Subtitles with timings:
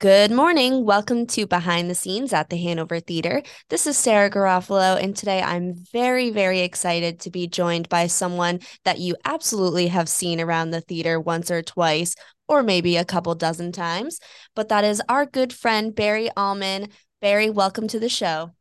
[0.00, 0.84] Good morning.
[0.84, 3.42] Welcome to Behind the Scenes at the Hanover Theater.
[3.68, 8.60] This is Sarah Garofalo, and today I'm very, very excited to be joined by someone
[8.84, 12.14] that you absolutely have seen around the theater once or twice,
[12.46, 14.20] or maybe a couple dozen times.
[14.54, 16.90] But that is our good friend, Barry Alman.
[17.20, 18.52] Barry, welcome to the show.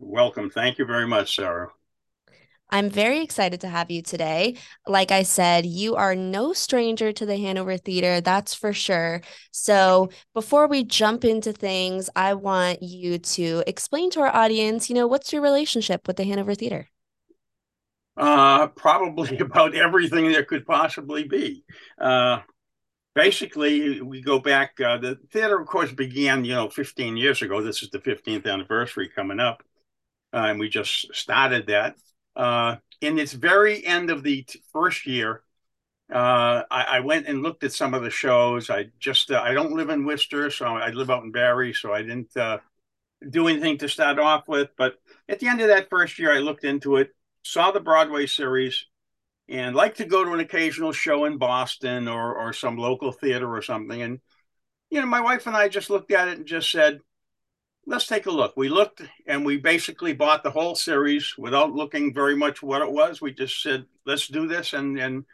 [0.00, 0.50] Welcome.
[0.50, 1.68] Thank you very much, Sarah.
[2.70, 4.56] I'm very excited to have you today.
[4.86, 9.20] Like I said, you are no stranger to the Hanover Theater, that's for sure.
[9.52, 14.96] So, before we jump into things, I want you to explain to our audience, you
[14.96, 16.88] know, what's your relationship with the Hanover Theater?
[18.16, 21.64] Uh, probably about everything there could possibly be.
[22.00, 22.40] Uh,
[23.14, 24.80] basically, we go back.
[24.80, 27.62] Uh, the theater, of course, began, you know, 15 years ago.
[27.62, 29.62] This is the 15th anniversary coming up.
[30.32, 31.94] Uh, and we just started that
[32.36, 35.42] uh, in its very end of the t- first year,
[36.12, 38.70] uh, I, I, went and looked at some of the shows.
[38.70, 41.92] I just uh, I don't live in Worcester, so I live out in Barre, so
[41.92, 42.58] I didn't uh,
[43.28, 44.70] do anything to start off with.
[44.76, 44.94] But
[45.28, 47.10] at the end of that first year, I looked into it,
[47.42, 48.86] saw the Broadway series,
[49.48, 53.52] and like to go to an occasional show in Boston or or some local theater
[53.52, 54.00] or something.
[54.00, 54.20] And
[54.90, 57.00] you know, my wife and I just looked at it and just said,
[57.86, 58.56] let's take a look.
[58.56, 62.90] We looked and we basically bought the whole series without looking very much what it
[62.90, 63.20] was.
[63.20, 64.72] We just said, let's do this.
[64.72, 65.24] And, and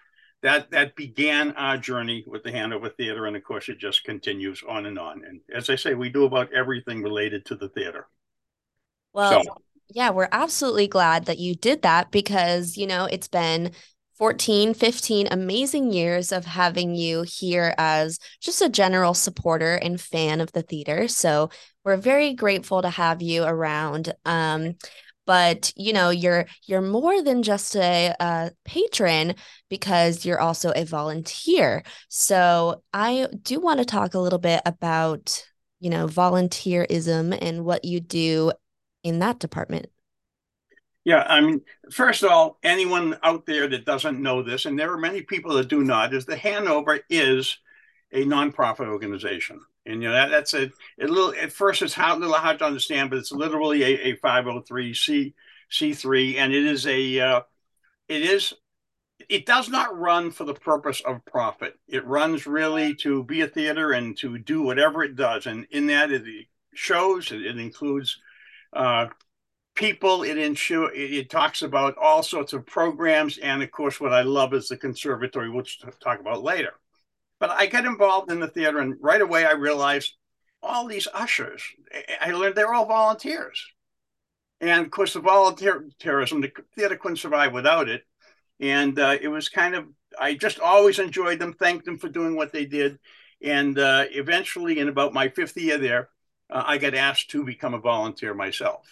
[0.43, 3.27] that, that began our journey with the Hanover Theater.
[3.27, 5.23] And of course, it just continues on and on.
[5.25, 8.07] And as I say, we do about everything related to the theater.
[9.15, 9.57] Well, so.
[9.89, 13.73] yeah, we're absolutely glad that you did that because, you know, it's been
[14.19, 20.41] 14, 15 amazing years of having you here as just a general supporter and fan
[20.41, 21.09] of the theater.
[21.09, 21.51] So
[21.85, 24.13] we're very grateful to have you around.
[24.25, 24.77] Um,
[25.27, 29.35] but you know you're you're more than just a, a patron
[29.69, 35.47] because you're also a volunteer so i do want to talk a little bit about
[35.81, 38.53] you know volunteerism and what you do
[39.05, 39.87] in that department
[41.05, 44.93] yeah, I mean, first of all, anyone out there that doesn't know this, and there
[44.93, 47.59] are many people that do not, is the Hanover is
[48.13, 49.61] a nonprofit organization.
[49.85, 50.71] And you know that, that's a,
[51.01, 54.17] a little at first it's a little hard to understand, but it's literally a, a
[54.17, 55.35] 503 c
[55.71, 57.41] c3, and it is a uh,
[58.09, 58.55] it is
[59.29, 61.79] it does not run for the purpose of profit.
[61.89, 65.87] It runs really to be a theater and to do whatever it does, and in
[65.89, 66.25] that it
[66.75, 68.19] shows it, it includes
[68.73, 69.07] uh,
[69.75, 70.23] people.
[70.23, 74.23] It ensure it, it, talks about all sorts of programs, and of course, what I
[74.23, 76.75] love is the conservatory, which we'll talk about later.
[77.43, 80.15] But I got involved in the theater, and right away I realized
[80.63, 81.61] all these ushers.
[82.21, 83.61] I learned they're all volunteers,
[84.61, 88.05] and of course, the volunteerism, the theater couldn't survive without it.
[88.61, 89.87] And uh, it was kind of
[90.17, 93.01] I just always enjoyed them, thanked them for doing what they did,
[93.43, 96.11] and uh, eventually, in about my fifth year there,
[96.49, 98.87] uh, I got asked to become a volunteer myself.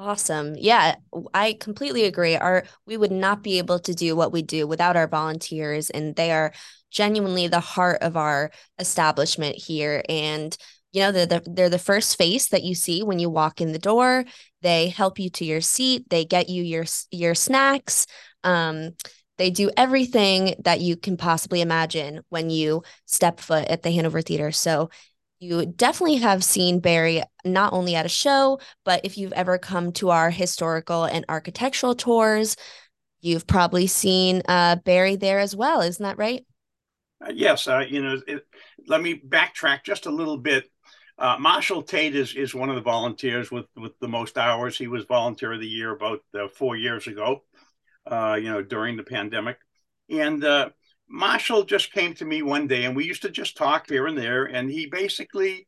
[0.00, 0.56] Awesome.
[0.56, 0.96] Yeah,
[1.32, 2.34] I completely agree.
[2.34, 6.16] Our we would not be able to do what we do without our volunteers and
[6.16, 6.52] they are
[6.90, 10.56] genuinely the heart of our establishment here and
[10.92, 13.72] you know they're the, they're the first face that you see when you walk in
[13.72, 14.24] the door.
[14.62, 18.06] They help you to your seat, they get you your your snacks.
[18.42, 18.92] Um
[19.38, 24.20] they do everything that you can possibly imagine when you step foot at the Hanover
[24.20, 24.52] Theater.
[24.52, 24.90] So
[25.38, 29.92] you definitely have seen Barry not only at a show, but if you've ever come
[29.92, 32.56] to our historical and architectural tours,
[33.22, 35.80] you've probably seen uh, Barry there as well.
[35.80, 36.44] Isn't that right?
[37.22, 37.68] Uh, yes.
[37.68, 38.46] Uh, you know, it,
[38.86, 40.64] let me backtrack just a little bit.
[41.18, 44.78] Uh, Marshall Tate is, is one of the volunteers with, with the most hours.
[44.78, 47.44] He was volunteer of the year about uh, four years ago,
[48.10, 49.58] uh, you know, during the pandemic.
[50.08, 50.42] And
[51.08, 54.16] Marshall just came to me one day and we used to just talk here and
[54.16, 54.44] there.
[54.44, 55.66] And he basically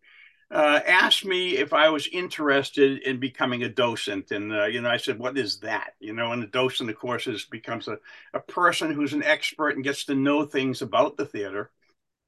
[0.52, 4.30] uh, asked me if I was interested in becoming a docent.
[4.30, 5.94] And, uh, you know, I said, what is that?
[5.98, 7.98] You know, and the docent, of course, is becomes a,
[8.34, 11.70] a person who's an expert and gets to know things about the theater.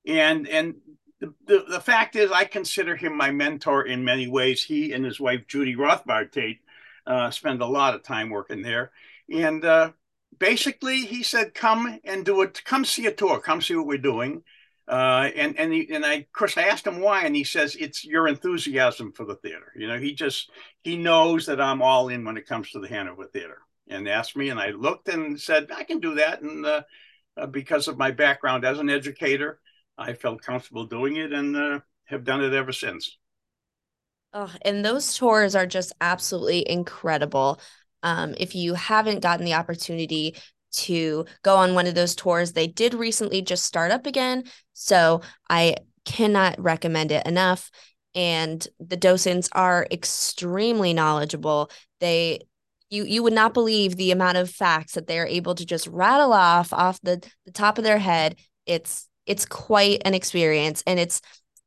[0.07, 0.77] And, and
[1.21, 4.65] the, the, the fact is, I consider him my mentor in many ways.
[4.65, 6.61] He and his wife, Judy Rothbard Tate,
[7.07, 8.91] uh, spend a lot of time working there.
[9.31, 9.93] And, uh,
[10.39, 12.65] basically he said, "Come and do it.
[12.65, 13.39] Come see a tour.
[13.41, 14.43] Come see what we're doing."
[14.87, 17.75] Uh, and and he, and I, of course, I asked him why, and he says
[17.77, 19.73] it's your enthusiasm for the theater.
[19.77, 20.51] You know, he just
[20.83, 23.59] he knows that I'm all in when it comes to the Hanover Theater,
[23.89, 26.83] and asked me, and I looked and said I can do that, and uh,
[27.37, 29.59] uh, because of my background as an educator,
[29.97, 33.17] I felt comfortable doing it, and uh, have done it ever since.
[34.33, 37.61] Oh, and those tours are just absolutely incredible.
[38.03, 40.37] Um, if you haven't gotten the opportunity
[40.77, 44.45] to go on one of those tours, they did recently just start up again.
[44.73, 47.71] So I cannot recommend it enough.
[48.15, 51.71] And the docents are extremely knowledgeable.
[52.01, 52.41] They
[52.91, 56.33] you you would not believe the amount of facts that they're able to just rattle
[56.33, 58.37] off off the, the top of their head.
[58.67, 61.21] It's it's quite an experience and it's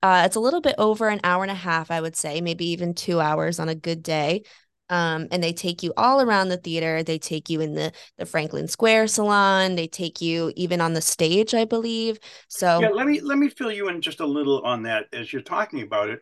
[0.04, 2.68] uh, it's a little bit over an hour and a half, I would say, maybe
[2.68, 4.44] even two hours on a good day.
[4.89, 7.03] Um, and they take you all around the theater.
[7.03, 9.75] They take you in the the Franklin Square salon.
[9.75, 12.19] They take you even on the stage, I believe.
[12.47, 15.31] So yeah, let me let me fill you in just a little on that as
[15.31, 16.21] you're talking about it.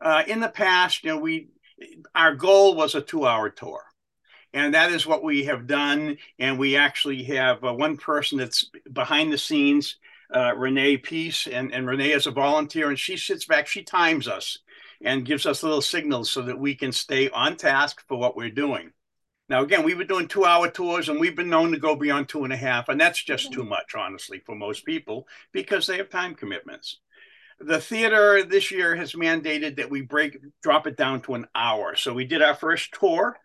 [0.00, 1.48] Uh, in the past, you know, we
[2.14, 3.82] our goal was a two hour tour.
[4.52, 6.16] And that is what we have done.
[6.38, 9.96] And we actually have uh, one person that's behind the scenes,
[10.32, 14.28] uh, Renee Peace, and, and Renee is a volunteer, and she sits back, she times
[14.28, 14.58] us
[15.04, 18.50] and gives us little signals so that we can stay on task for what we're
[18.50, 18.90] doing.
[19.48, 22.28] Now, again, we've been doing two hour tours and we've been known to go beyond
[22.28, 22.88] two and a half.
[22.88, 27.00] And that's just too much, honestly, for most people because they have time commitments.
[27.60, 31.94] The theater this year has mandated that we break, drop it down to an hour.
[31.94, 33.36] So we did our first tour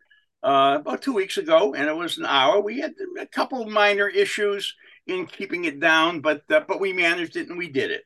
[0.41, 2.61] uh, about two weeks ago and it was an hour.
[2.61, 4.73] We had a couple minor issues
[5.05, 8.03] in keeping it down, but, uh, but we managed it and we did it.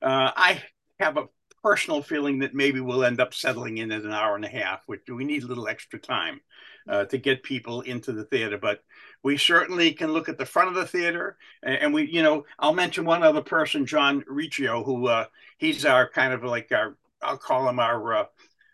[0.00, 0.62] Uh, I
[0.98, 1.26] have a
[1.62, 4.82] personal feeling that maybe we'll end up settling in at an hour and a half,
[4.86, 6.40] which we need a little extra time
[6.88, 8.58] uh, to get people into the theater.
[8.58, 8.82] But
[9.22, 12.74] we certainly can look at the front of the theater, and we, you know, I'll
[12.74, 15.26] mention one other person, John Riccio, who uh,
[15.58, 18.24] he's our kind of like our, I'll call him our uh,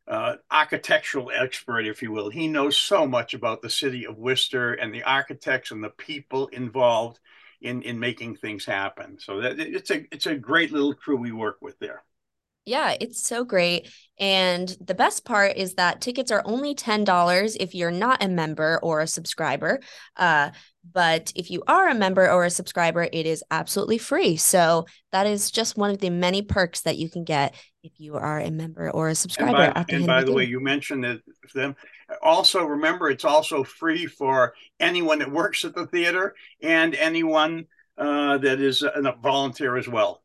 [0.06, 2.28] uh, architectural expert, if you will.
[2.28, 6.48] He knows so much about the city of Worcester and the architects and the people
[6.48, 7.20] involved
[7.62, 9.18] in in making things happen.
[9.18, 12.02] So that it's a it's a great little crew we work with there.
[12.66, 13.90] Yeah, it's so great.
[14.18, 18.78] And the best part is that tickets are only $10 if you're not a member
[18.82, 19.80] or a subscriber.
[20.16, 20.50] Uh,
[20.92, 24.36] but if you are a member or a subscriber, it is absolutely free.
[24.36, 28.14] So that is just one of the many perks that you can get if you
[28.14, 29.56] are a member or a subscriber.
[29.56, 31.22] And by, the, and by the way, you mentioned it
[31.54, 31.76] them.
[32.22, 38.38] Also, remember it's also free for anyone that works at the theater and anyone uh,
[38.38, 40.23] that is a volunteer as well.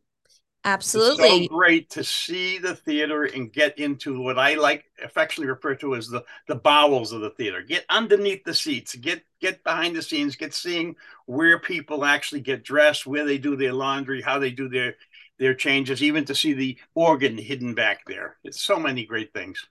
[0.74, 1.48] Absolutely.
[1.48, 5.96] so great to see the theater and get into what I like affectionately refer to
[5.96, 7.62] as the the bowels of the theater.
[7.62, 10.96] Get underneath the seats, get get behind the scenes, get seeing
[11.26, 14.96] where people actually get dressed, where they do their laundry, how they do their
[15.38, 18.38] their changes, even to see the organ hidden back there.
[18.44, 19.68] It's so many great things.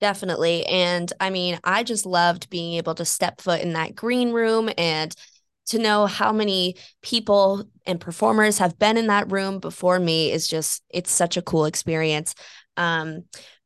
[0.00, 0.66] Definitely.
[0.66, 4.70] And I mean, I just loved being able to step foot in that green room
[4.76, 5.14] and
[5.66, 10.46] to know how many people and performers have been in that room before me is
[10.46, 12.34] just it's such a cool experience.
[12.76, 13.24] Um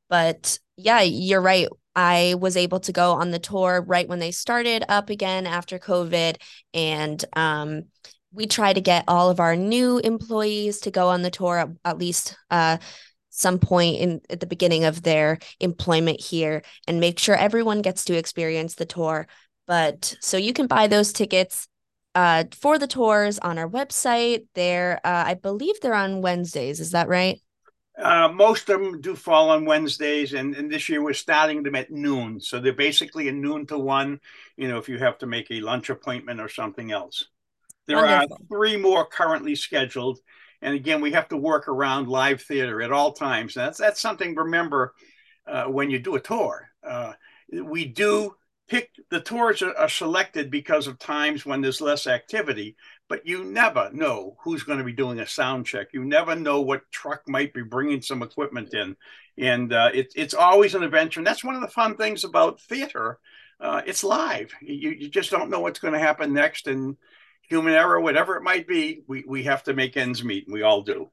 [0.09, 1.69] but yeah you're right.
[1.95, 5.79] I was able to go on the tour right when they started up again after
[5.79, 6.37] covid.
[6.75, 7.85] And um
[8.33, 11.69] we try to get all of our new employees to go on the tour at,
[11.85, 12.79] at least uh
[13.31, 18.05] some point in at the beginning of their employment here and make sure everyone gets
[18.05, 19.27] to experience the tour.
[19.67, 21.69] But so you can buy those tickets
[22.15, 24.47] uh, for the tours on our website.
[24.55, 26.81] They're, uh, I believe they're on Wednesdays.
[26.81, 27.41] Is that right?
[27.99, 31.75] Uh, most of them do fall on Wednesdays, and, and this year we're starting them
[31.75, 32.41] at noon.
[32.41, 34.21] So they're basically a noon to one,
[34.57, 37.27] you know, if you have to make a lunch appointment or something else.
[37.87, 38.37] There Wonderful.
[38.37, 40.19] are three more currently scheduled.
[40.63, 43.57] And again, we have to work around live theater at all times.
[43.57, 44.95] And that's, that's something, remember,
[45.47, 46.71] uh, when you do a tour.
[46.87, 47.13] Uh,
[47.51, 48.35] we do
[48.71, 52.77] pick the tours are, are, selected because of times when there's less activity
[53.11, 55.89] but you never know who's going to be doing a sound check.
[55.93, 58.97] You never know what truck might be bringing some equipment in.
[59.37, 62.61] And uh, it, it's always an adventure and that's one of the fun things about
[62.61, 63.19] theater
[63.61, 64.55] uh, it's live.
[64.63, 66.97] You, you just don't know what's going to happen next and
[67.43, 70.63] human error whatever it might be we, we have to make ends meet and we
[70.63, 71.11] all do.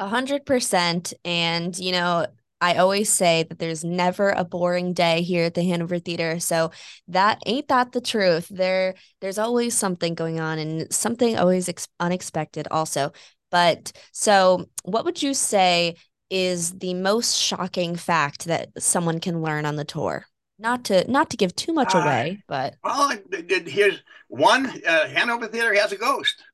[0.00, 2.26] A hundred percent and you know
[2.62, 6.38] I always say that there's never a boring day here at the Hanover Theater.
[6.38, 6.70] So
[7.08, 8.46] that ain't that the truth.
[8.48, 13.12] There there's always something going on and something always ex- unexpected also.
[13.50, 15.96] But so what would you say
[16.30, 20.26] is the most shocking fact that someone can learn on the tour?
[20.56, 23.12] Not to not to give too much away, uh, but well,
[23.66, 26.44] here's one uh, Hanover Theater has a ghost.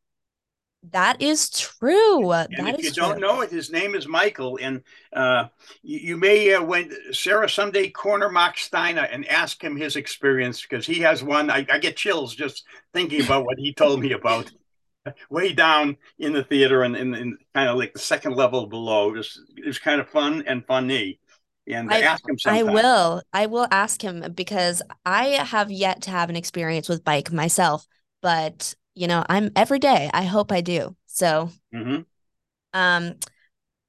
[0.91, 2.31] That is true.
[2.31, 4.59] And that if you don't know it, his name is Michael.
[4.63, 4.83] And
[5.13, 5.47] uh,
[5.83, 10.63] you, you, may, uh, when Sarah someday corner Mark Steiner and ask him his experience
[10.63, 11.51] because he has one.
[11.51, 14.51] I, I, get chills just thinking about what he told me about
[15.31, 19.11] way down in the theater and in, kind of like the second level below.
[19.11, 21.19] It was, it was kind of fun and funny.
[21.67, 22.69] And I, ask him sometime.
[22.69, 23.23] I will.
[23.33, 27.87] I will ask him because I have yet to have an experience with Mike myself,
[28.23, 30.11] but you know, I'm every day.
[30.13, 30.97] I hope I do.
[31.07, 32.01] So, mm-hmm.
[32.73, 33.15] um,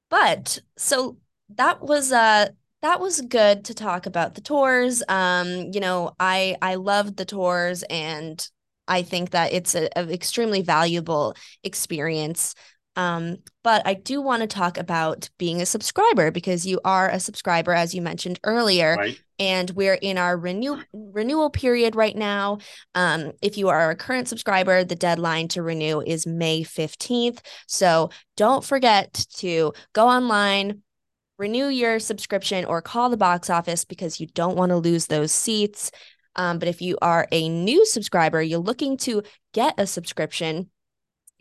[0.09, 1.17] but so
[1.55, 2.49] that was uh
[2.81, 5.01] that was good to talk about the tours.
[5.09, 8.47] Um, you know, I I loved the tours and
[8.87, 12.53] I think that it's an extremely valuable experience.
[12.95, 17.19] Um, but I do want to talk about being a subscriber because you are a
[17.19, 18.95] subscriber, as you mentioned earlier.
[18.97, 19.19] Right.
[19.37, 22.57] And we're in our renew renewal period right now.
[22.95, 27.39] Um, if you are a current subscriber, the deadline to renew is May 15th.
[27.67, 30.81] So don't forget to go online,
[31.37, 35.31] renew your subscription, or call the box office because you don't want to lose those
[35.31, 35.91] seats.
[36.35, 40.69] Um, but if you are a new subscriber, you're looking to get a subscription,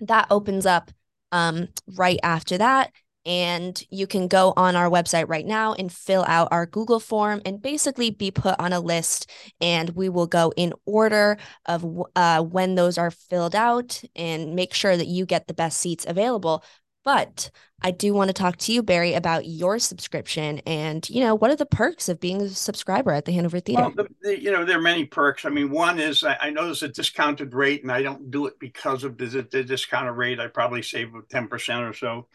[0.00, 0.92] that opens up
[1.32, 2.92] um, right after that.
[3.26, 7.42] And you can go on our website right now and fill out our Google form
[7.44, 9.30] and basically be put on a list.
[9.60, 11.84] And we will go in order of
[12.16, 16.06] uh, when those are filled out and make sure that you get the best seats
[16.08, 16.64] available.
[17.08, 17.50] But
[17.80, 21.50] I do want to talk to you, Barry, about your subscription and, you know, what
[21.50, 23.84] are the perks of being a subscriber at the Hanover Theater?
[23.84, 25.46] Well, the, the, you know, there are many perks.
[25.46, 28.44] I mean, one is I, I, know there's a discounted rate and I don't do
[28.44, 30.38] it because of the, the discounted rate.
[30.38, 32.26] I probably save 10% or so.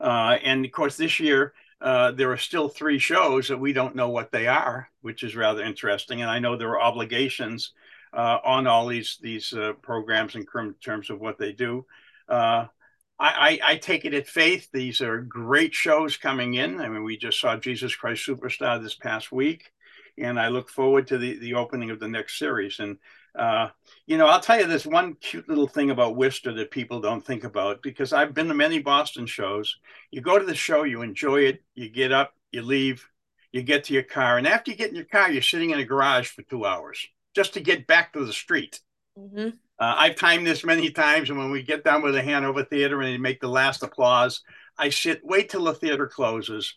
[0.00, 1.52] Uh, and of course, this year,
[1.82, 5.36] uh, there are still three shows that we don't know what they are, which is
[5.36, 6.22] rather interesting.
[6.22, 7.72] And I know there are obligations
[8.14, 10.46] uh, on all these these uh, programs in
[10.80, 11.84] terms of what they do.
[13.18, 14.68] I, I, I, take it at faith.
[14.72, 16.80] These are great shows coming in.
[16.80, 19.70] I mean, we just saw Jesus Christ Superstar this past week,
[20.18, 22.80] and I look forward to the, the opening of the next series.
[22.80, 22.98] And,
[23.38, 23.68] uh,
[24.06, 27.24] you know, I'll tell you this one cute little thing about Worcester that people don't
[27.24, 29.76] think about because I've been to many Boston shows.
[30.10, 33.06] You go to the show, you enjoy it, you get up, you leave,
[33.52, 35.78] you get to your car, and after you get in your car, you're sitting in
[35.78, 38.80] a garage for two hours just to get back to the street.
[39.18, 39.50] Mm-hmm.
[39.78, 43.00] Uh, I've timed this many times, and when we get done with the Hanover Theater
[43.00, 44.42] and they make the last applause,
[44.78, 46.74] I sit, wait till the theater closes,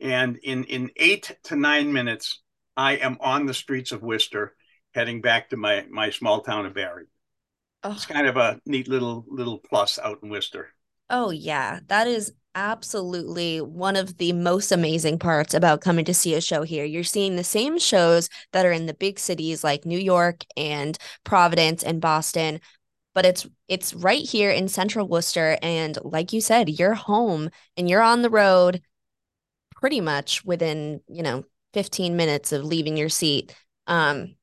[0.00, 2.40] and in in eight to nine minutes,
[2.76, 4.54] I am on the streets of Worcester,
[4.94, 7.06] heading back to my my small town of Barre.
[7.82, 7.92] Oh.
[7.92, 10.68] It's kind of a neat little little plus out in Worcester.
[11.10, 16.34] Oh yeah, that is absolutely one of the most amazing parts about coming to see
[16.34, 16.84] a show here.
[16.84, 20.98] You're seeing the same shows that are in the big cities like New York and
[21.24, 22.60] Providence and Boston,
[23.14, 27.88] but it's it's right here in central Worcester and like you said, you're home and
[27.90, 28.82] you're on the road
[29.76, 33.54] pretty much within, you know, 15 minutes of leaving your seat.
[33.86, 34.34] Um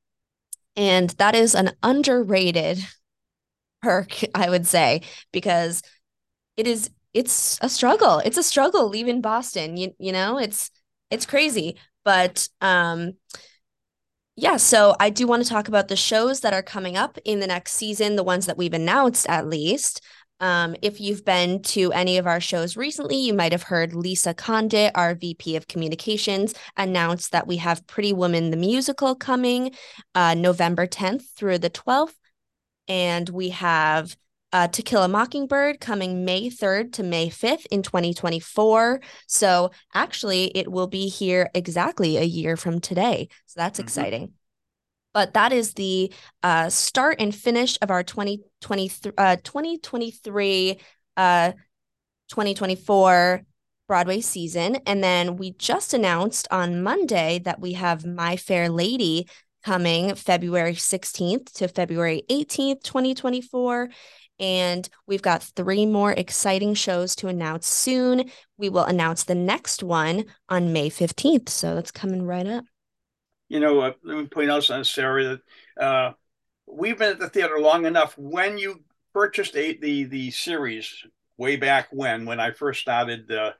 [0.76, 2.78] and that is an underrated
[3.82, 5.82] perk, I would say, because
[6.56, 8.18] it is it's a struggle.
[8.18, 9.76] It's a struggle leaving Boston.
[9.76, 10.70] You you know, it's
[11.10, 11.76] it's crazy.
[12.04, 13.14] But um
[14.38, 17.40] yeah, so I do want to talk about the shows that are coming up in
[17.40, 20.02] the next season, the ones that we've announced at least.
[20.40, 24.34] Um, if you've been to any of our shows recently, you might have heard Lisa
[24.34, 29.70] Condit, our VP of Communications, announce that we have Pretty Woman the Musical coming
[30.14, 32.14] uh, November 10th through the 12th.
[32.88, 34.14] And we have
[34.56, 39.02] uh, To Kill a Mockingbird coming May 3rd to May 5th in 2024.
[39.26, 43.28] So actually, it will be here exactly a year from today.
[43.44, 43.86] So that's mm-hmm.
[43.86, 44.32] exciting.
[45.12, 46.10] But that is the
[46.42, 50.78] uh, start and finish of our 2023, uh, 2023
[51.18, 51.52] uh,
[52.28, 53.42] 2024
[53.88, 54.76] Broadway season.
[54.86, 59.28] And then we just announced on Monday that we have My Fair Lady
[59.62, 63.90] coming February 16th to February 18th, 2024.
[64.38, 68.30] And we've got three more exciting shows to announce soon.
[68.58, 71.48] We will announce the next one on May 15th.
[71.48, 72.64] So that's coming right up.
[73.48, 75.40] You know, uh, let me point out, something, Sarah,
[75.76, 76.12] that uh,
[76.66, 78.16] we've been at the theater long enough.
[78.18, 78.82] When you
[79.14, 81.04] purchased a, the, the series
[81.38, 83.52] way back when, when I first started uh,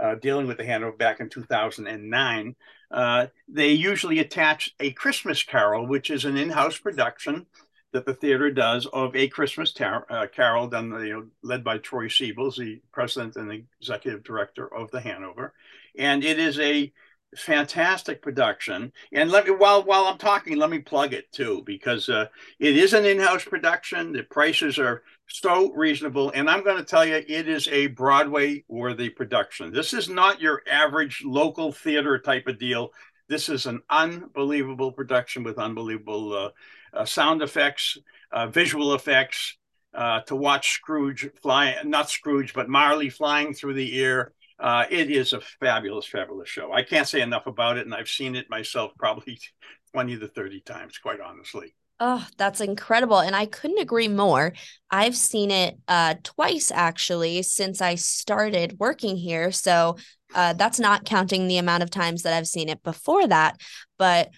[0.00, 2.56] uh, dealing with the Hanover back in 2009,
[2.90, 7.46] uh, they usually attach a Christmas Carol, which is an in house production
[7.92, 11.78] that the theater does of A Christmas Tar- uh, Carol, done you know, led by
[11.78, 15.54] Troy Siebels, the president and executive director of the Hanover,
[15.96, 16.92] and it is a
[17.36, 18.90] fantastic production.
[19.12, 22.26] And let me while while I'm talking, let me plug it too because uh,
[22.58, 24.12] it is an in-house production.
[24.12, 29.10] The prices are so reasonable, and I'm going to tell you, it is a Broadway-worthy
[29.10, 29.72] production.
[29.72, 32.92] This is not your average local theater type of deal.
[33.28, 36.50] This is an unbelievable production with unbelievable uh,
[36.96, 37.98] uh, sound effects,
[38.32, 39.58] uh, visual effects,
[39.94, 44.32] uh, to watch Scrooge fly, not Scrooge, but Marley flying through the air.
[44.58, 46.72] Uh, it is a fabulous, fabulous show.
[46.72, 49.38] I can't say enough about it, and I've seen it myself probably
[49.92, 51.74] 20 to 30 times, quite honestly.
[52.00, 53.18] Oh, that's incredible.
[53.18, 54.52] And I couldn't agree more.
[54.90, 59.50] I've seen it uh, twice actually since I started working here.
[59.50, 59.96] So
[60.34, 63.60] uh, that's not counting the amount of times that I've seen it before that.
[63.98, 64.30] But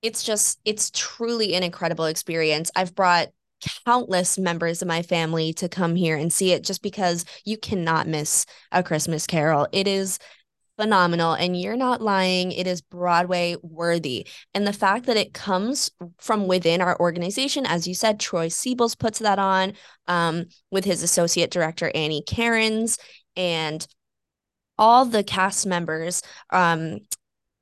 [0.00, 2.70] it's just, it's truly an incredible experience.
[2.74, 3.28] I've brought
[3.84, 8.08] countless members of my family to come here and see it just because you cannot
[8.08, 9.68] miss a Christmas Carol.
[9.70, 10.18] It is
[10.78, 15.90] phenomenal and you're not lying it is broadway worthy and the fact that it comes
[16.18, 19.74] from within our organization as you said troy Siebels puts that on
[20.08, 22.98] um, with his associate director annie cairns
[23.36, 23.86] and
[24.78, 26.98] all the cast members um,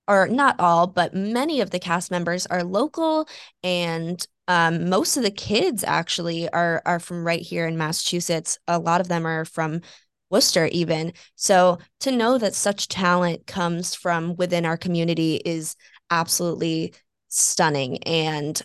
[0.07, 3.29] or not all but many of the cast members are local
[3.63, 8.59] and um, most of the kids actually are are from right here in massachusetts.
[8.67, 9.81] A lot of them are from
[10.31, 11.13] Worcester, even.
[11.35, 15.77] So to know that such talent comes from within our community is
[16.11, 16.95] absolutely
[17.29, 18.03] stunning.
[18.05, 18.61] And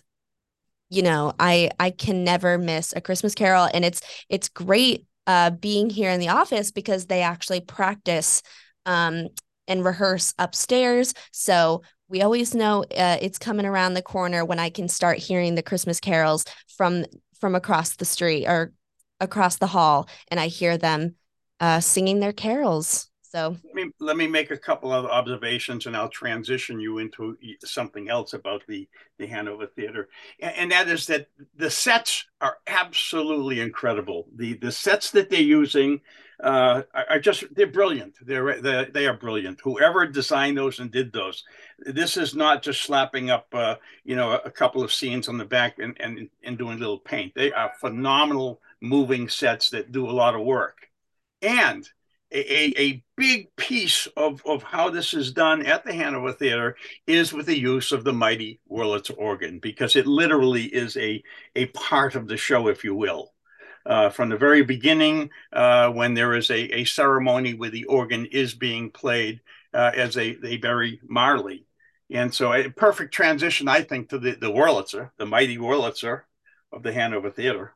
[0.88, 5.50] you know, I I can never miss a Christmas Carol, and it's it's great uh,
[5.50, 8.42] being here in the office because they actually practice
[8.86, 9.28] um,
[9.66, 11.12] and rehearse upstairs.
[11.32, 15.56] So we always know uh, it's coming around the corner when I can start hearing
[15.56, 16.44] the Christmas carols
[16.76, 17.04] from
[17.40, 18.72] from across the street or
[19.20, 21.16] across the hall, and I hear them
[21.60, 23.10] uh, singing their carols.
[23.22, 27.36] So let me let me make a couple of observations, and I'll transition you into
[27.64, 30.08] something else about the the Hanover Theater,
[30.40, 34.26] and, and that is that the sets are absolutely incredible.
[34.36, 36.00] The the sets that they're using
[36.42, 38.14] uh, are, are, just they're brilliant.
[38.22, 39.60] They're, they're they are brilliant.
[39.62, 41.44] Whoever designed those and did those,
[41.78, 45.44] this is not just slapping up uh, you know a couple of scenes on the
[45.44, 47.34] back and and and doing a little paint.
[47.34, 50.88] They are phenomenal moving sets that do a lot of work.
[51.42, 51.88] And
[52.32, 56.76] a, a, big piece of, of how this is done at the Hanover Theater
[57.06, 61.22] is with the use of the mighty Wurlitzer organ, because it literally is a,
[61.54, 63.32] a part of the show, if you will.
[63.86, 68.26] Uh, from the very beginning, uh, when there is a, a ceremony where the organ
[68.26, 69.40] is being played
[69.72, 71.64] uh, as they, they bury Marley.
[72.10, 76.22] And so a perfect transition, I think, to the, the Wurlitzer, the mighty Wurlitzer
[76.72, 77.74] of the Hanover Theater.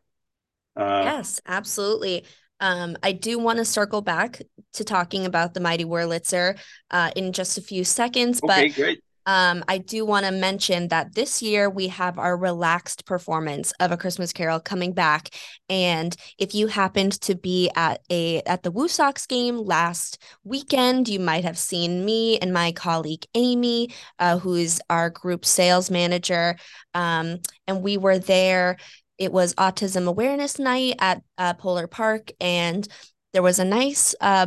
[0.76, 2.24] Uh, yes, absolutely.
[2.60, 4.42] Um, I do want to circle back
[4.74, 6.58] to talking about the Mighty Wurlitzer
[6.90, 9.02] uh, in just a few seconds, okay, but great.
[9.26, 13.92] Um, I do want to mention that this year we have our relaxed performance of
[13.92, 15.28] A Christmas Carol coming back,
[15.68, 21.20] and if you happened to be at a at the WooSox game last weekend, you
[21.20, 26.56] might have seen me and my colleague Amy, uh, who is our group sales manager,
[26.94, 28.78] um, and we were there
[29.20, 32.88] it was Autism Awareness Night at uh, Polar Park, and
[33.35, 34.46] there was a nice uh,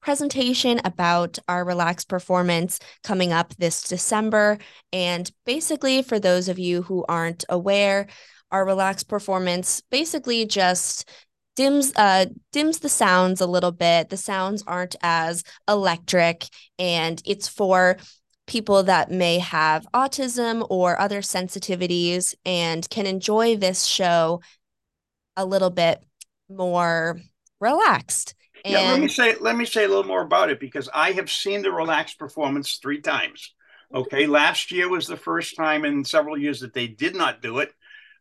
[0.00, 4.58] presentation about our relaxed performance coming up this December.
[4.92, 8.06] And basically, for those of you who aren't aware,
[8.52, 11.10] our relaxed performance basically just
[11.56, 16.46] dims uh dims the sounds a little bit the sounds aren't as electric
[16.78, 17.96] and it's for
[18.48, 24.40] people that may have autism or other sensitivities and can enjoy this show
[25.36, 26.02] a little bit
[26.48, 27.20] more
[27.60, 28.34] relaxed.
[28.64, 31.12] And yeah, let me say let me say a little more about it because I
[31.12, 33.54] have seen the relaxed performance three times.
[33.94, 37.58] Okay, last year was the first time in several years that they did not do
[37.58, 37.72] it,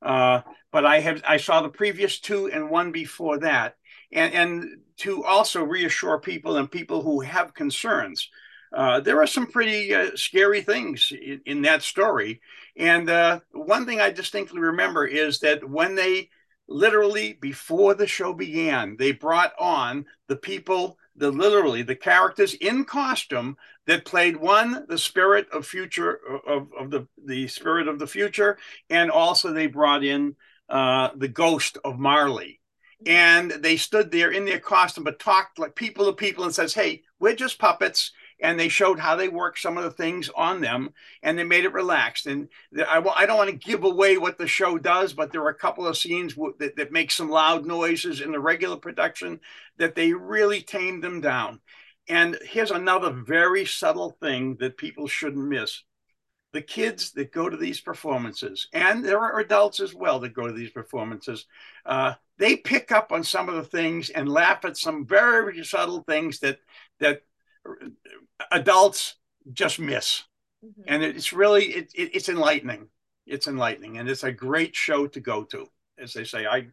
[0.02, 3.76] uh, but I have I saw the previous two and one before that,
[4.12, 4.66] and and
[4.98, 8.30] to also reassure people and people who have concerns
[8.74, 12.42] uh, there are some pretty uh, scary things in, in, that story.
[12.76, 16.30] And uh, one thing I distinctly remember is that when they
[16.68, 22.84] literally, before the show began, they brought on the people, the literally the characters in
[22.84, 28.08] costume that played one, the spirit of future of, of the, the spirit of the
[28.08, 28.58] future,
[28.90, 30.36] and also they brought in
[30.70, 32.60] uh, the ghost of Marley.
[33.06, 36.74] And they stood there in their costume, but talked like people to people and says,
[36.74, 40.62] Hey, we're just puppets and they showed how they work some of the things on
[40.62, 40.92] them
[41.24, 42.28] and they made it relaxed.
[42.28, 42.50] And
[42.88, 45.56] I, I don't want to give away what the show does but there are a
[45.56, 49.40] couple of scenes that, that make some loud noises in the regular production
[49.78, 51.60] that they really tamed them down.
[52.10, 55.84] And here's another very subtle thing that people shouldn't miss.
[56.54, 60.48] The kids that go to these performances, and there are adults as well that go
[60.48, 61.46] to these performances,
[61.86, 66.04] uh, they pick up on some of the things and laugh at some very subtle
[66.04, 66.60] things that
[67.00, 67.24] that
[68.52, 69.16] adults
[69.52, 70.24] just miss.
[70.64, 70.82] Mm-hmm.
[70.88, 72.90] And it's really it, it, it's enlightening.
[73.26, 75.68] It's enlightening, and it's a great show to go to.
[76.00, 76.68] As they say, I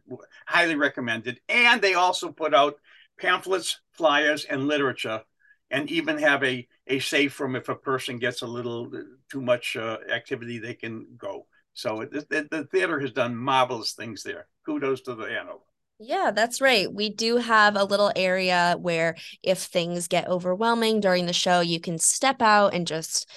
[0.45, 1.39] highly recommend it.
[1.49, 2.75] And they also put out
[3.19, 5.23] pamphlets, flyers, and literature,
[5.69, 8.91] and even have a a safe room if a person gets a little
[9.31, 11.47] too much uh, activity, they can go.
[11.73, 14.47] So it, it, the theater has done marvelous things there.
[14.65, 15.59] Kudos to the Hanover.
[15.97, 16.91] Yeah, that's right.
[16.91, 21.79] We do have a little area where if things get overwhelming during the show, you
[21.79, 23.29] can step out and just,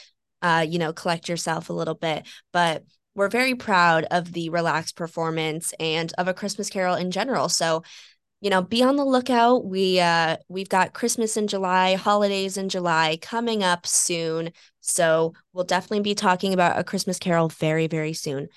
[0.43, 2.27] uh, you know, collect yourself a little bit.
[2.53, 7.49] But we're very proud of the relaxed performance and of a Christmas Carol in general.
[7.49, 7.85] So,
[8.41, 9.65] you know, be on the lookout.
[9.67, 14.53] We uh we've got Christmas in July, holidays in July coming up soon.
[14.81, 18.49] So we'll definitely be talking about a Christmas Carol very, very soon.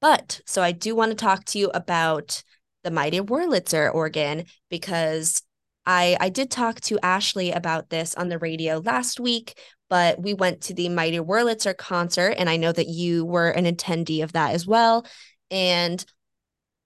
[0.00, 2.42] But so I do want to talk to you about
[2.84, 5.42] the Mighty Wurlitzer organ because
[5.86, 9.58] I I did talk to Ashley about this on the radio last week,
[9.90, 13.64] but we went to the Mighty Wurlitzer concert and I know that you were an
[13.64, 15.06] attendee of that as well.
[15.50, 16.04] And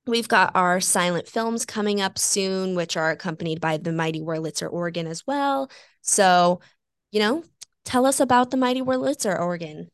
[0.07, 4.73] we've got our silent films coming up soon, which are accompanied by the Mighty Wurlitzer
[4.73, 5.71] organ as well.
[6.03, 6.61] So,
[7.13, 7.45] you know,
[7.85, 9.91] tell us about the Mighty Wurlitzer organ.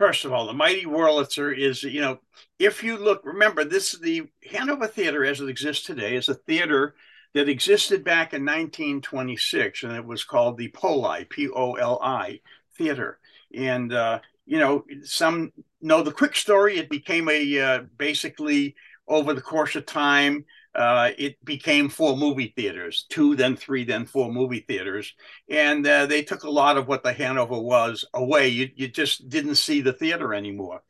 [0.00, 2.20] First of all, the Mighty Wurlitzer is, you know,
[2.58, 6.34] if you look, remember, this is the Hanover Theater as it exists today is a
[6.34, 6.94] theater
[7.34, 12.40] that existed back in 1926, and it was called the Poli, P O L I
[12.78, 13.18] Theater.
[13.54, 16.78] And, uh, you know, some know the quick story.
[16.78, 22.52] It became a uh, basically over the course of time, uh, it became four movie
[22.56, 25.14] theaters, two, then three, then four movie theaters.
[25.48, 28.48] And uh, they took a lot of what the Hanover was away.
[28.48, 30.82] You, you just didn't see the theater anymore.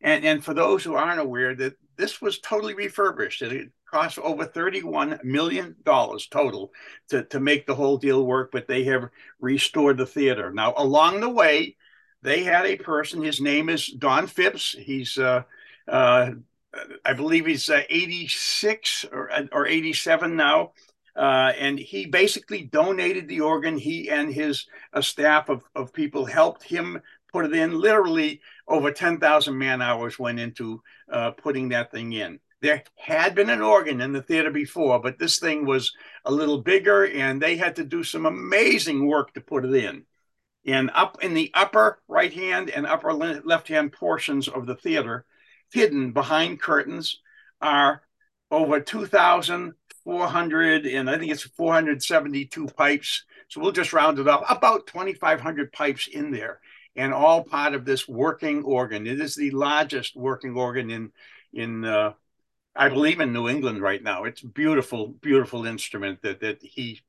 [0.00, 3.42] And, and for those who aren't aware, that this was totally refurbished.
[3.42, 6.72] It cost over $31 million total
[7.08, 10.50] to, to make the whole deal work, but they have restored the theater.
[10.50, 11.76] Now, along the way,
[12.22, 14.74] they had a person, his name is Don Phipps.
[14.78, 15.42] He's uh,
[15.86, 16.30] uh,
[17.04, 20.72] I believe he's uh, 86 or, or 87 now.
[21.16, 23.78] Uh, and he basically donated the organ.
[23.78, 27.00] He and his uh, staff of, of people helped him
[27.32, 27.80] put it in.
[27.80, 32.38] Literally, over 10,000 man hours went into uh, putting that thing in.
[32.60, 35.92] There had been an organ in the theater before, but this thing was
[36.24, 40.04] a little bigger, and they had to do some amazing work to put it in.
[40.66, 45.24] And up in the upper right hand and upper left hand portions of the theater,
[45.72, 47.20] hidden behind curtains
[47.60, 48.02] are
[48.50, 53.24] over 2,400 and I think it's 472 pipes.
[53.48, 56.60] So we'll just round it up about 2,500 pipes in there
[56.94, 59.06] and all part of this working organ.
[59.06, 61.12] It is the largest working organ in,
[61.52, 62.12] in, uh,
[62.74, 64.24] I believe in New England right now.
[64.24, 67.00] It's beautiful, beautiful instrument that, that he,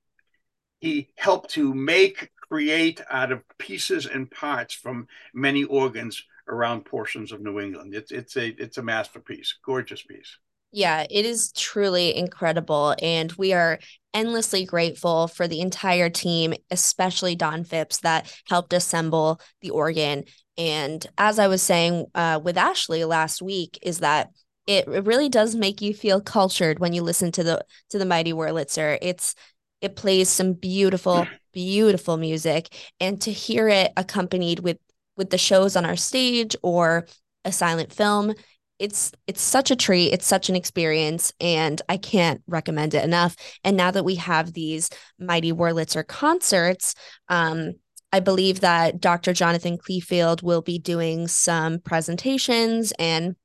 [0.80, 7.32] he helped to make, create out of pieces and parts from many organs around portions
[7.32, 7.94] of New England.
[7.94, 10.38] It's it's a it's a masterpiece, gorgeous piece.
[10.72, 12.96] Yeah, it is truly incredible.
[13.02, 13.80] And we are
[14.14, 20.26] endlessly grateful for the entire team, especially Don Phipps, that helped assemble the organ.
[20.58, 24.30] And as I was saying uh, with Ashley last week, is that
[24.66, 28.06] it, it really does make you feel cultured when you listen to the to the
[28.06, 28.98] Mighty Wurlitzer.
[29.02, 29.36] It's
[29.82, 34.78] it plays some beautiful, beautiful music, and to hear it accompanied with
[35.18, 37.08] with the shows on our stage or
[37.44, 38.34] a silent film
[38.80, 40.14] it's it's such a treat.
[40.14, 43.36] It's such an experience and i can't recommend it enough.
[43.64, 46.94] And now that we have these mighty wurlitzer concerts
[47.30, 47.74] um
[48.12, 53.36] i believe that dr jonathan cleefield will be doing some presentations and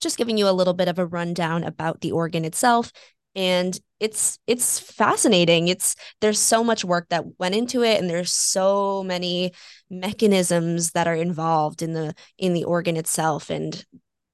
[0.00, 2.92] just giving you a little bit of a rundown about the organ itself
[3.34, 8.32] and it's it's fascinating it's there's so much work that went into it and there's
[8.32, 9.52] so many
[9.90, 13.84] mechanisms that are involved in the in the organ itself and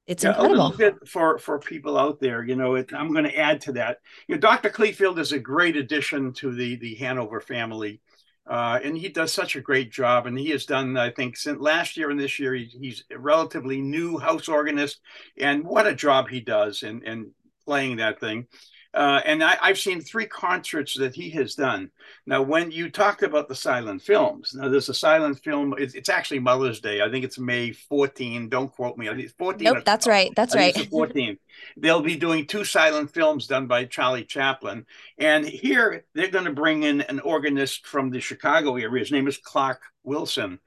[0.08, 0.54] it's yeah, incredible.
[0.54, 3.60] A little bit for for people out there, you know, it, I'm going to add
[3.62, 3.98] to that.
[4.26, 4.70] You know, Dr.
[4.70, 8.00] Cleefield is a great addition to the the Hanover family,
[8.48, 10.26] uh, and he does such a great job.
[10.26, 13.18] And he has done, I think, since last year and this year, he, he's a
[13.18, 14.98] relatively new house organist,
[15.36, 17.32] and what a job he does in in
[17.66, 18.46] playing that thing.
[18.94, 21.90] Uh, and I, have seen three concerts that he has done.
[22.26, 25.74] Now, when you talked about the silent films, now there's a silent film.
[25.76, 27.02] It's, it's actually Mother's Day.
[27.02, 28.48] I think it's May 14.
[28.48, 29.08] Don't quote me.
[29.08, 29.62] I think it's 14.
[29.62, 30.32] Nope, that's right.
[30.34, 30.74] That's right.
[30.88, 31.36] 14.
[31.76, 34.86] They'll be doing two silent films done by Charlie Chaplin.
[35.18, 39.00] And here they're going to bring in an organist from the Chicago area.
[39.00, 40.60] His name is Clark Wilson.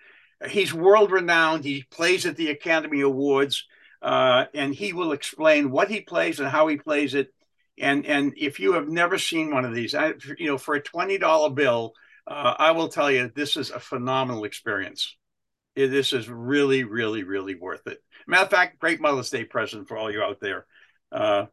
[0.47, 1.65] He's world renowned.
[1.65, 3.65] He plays at the Academy Awards.
[3.99, 7.31] Uh, and he will explain what he plays and how he plays it
[7.79, 10.81] and and if you have never seen one of these, I, you know, for a
[10.81, 11.93] twenty dollar bill,
[12.27, 15.15] uh, I will tell you this is a phenomenal experience.
[15.75, 18.03] This is really, really, really worth it.
[18.27, 20.65] Matter of fact, great Mother's Day present for all you out there.
[21.11, 21.45] Uh,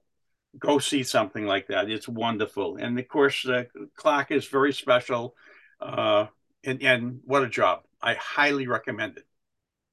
[0.59, 1.91] go see something like that.
[1.91, 3.65] It's wonderful, and of course, uh,
[3.97, 5.35] Clark is very special.
[5.81, 6.27] Uh,
[6.65, 7.83] and and what a job!
[8.03, 9.25] I highly recommend it.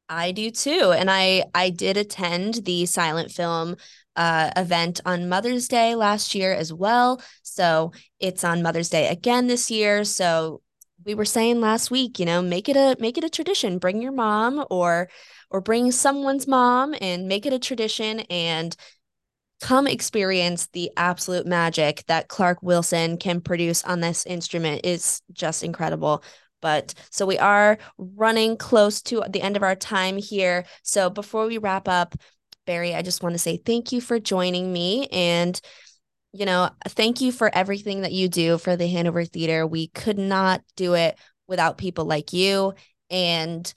[0.10, 0.94] I do too.
[0.96, 3.76] And I I did attend the silent film
[4.16, 7.22] uh, event on Mother's Day last year as well.
[7.44, 10.04] So it's on Mother's Day again this year.
[10.04, 10.62] So
[11.04, 13.78] we were saying last week, you know, make it a make it a tradition.
[13.78, 15.10] Bring your mom or
[15.52, 18.76] or bring someone's mom and make it a tradition and
[19.62, 25.64] come experience the absolute magic that Clark Wilson can produce on this instrument is just
[25.64, 26.24] incredible.
[26.62, 30.66] But so we are running close to the end of our time here.
[30.84, 32.16] So before we wrap up,
[32.66, 35.60] Barry, I just want to say thank you for joining me and
[36.36, 39.66] you know, thank you for everything that you do for the Hanover Theater.
[39.66, 42.74] We could not do it without people like you
[43.10, 43.74] and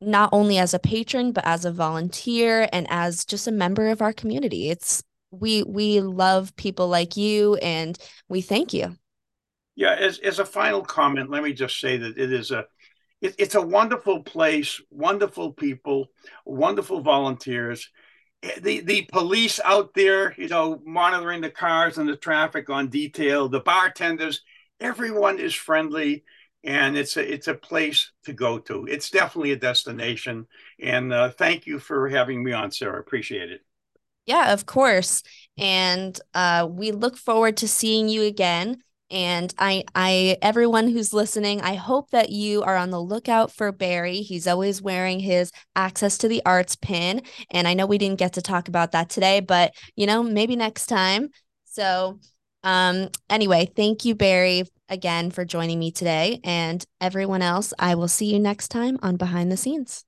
[0.00, 4.02] not only as a patron but as a volunteer and as just a member of
[4.02, 4.68] our community.
[4.68, 8.96] It's we we love people like you and we thank you.
[9.74, 12.66] Yeah, as as a final comment, let me just say that it is a
[13.20, 16.08] it, it's a wonderful place, wonderful people,
[16.44, 17.88] wonderful volunteers
[18.60, 23.48] the the police out there, you know, monitoring the cars and the traffic on detail,
[23.48, 24.42] the bartenders,
[24.80, 26.24] everyone is friendly,
[26.62, 28.86] and it's a it's a place to go to.
[28.86, 30.46] It's definitely a destination.
[30.80, 33.00] And uh, thank you for having me on, Sarah.
[33.00, 33.62] Appreciate it.
[34.26, 35.22] Yeah, of course.
[35.56, 41.60] And uh, we look forward to seeing you again and I I everyone who's listening,
[41.60, 44.22] I hope that you are on the lookout for Barry.
[44.22, 47.22] He's always wearing his access to the arts pin.
[47.50, 50.56] And I know we didn't get to talk about that today, but you know, maybe
[50.56, 51.30] next time.
[51.64, 52.18] So
[52.64, 56.40] um anyway, thank you, Barry, again for joining me today.
[56.44, 60.04] And everyone else, I will see you next time on Behind the Scenes.